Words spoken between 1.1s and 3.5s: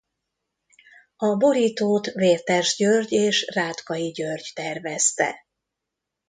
A borítót Vértes György és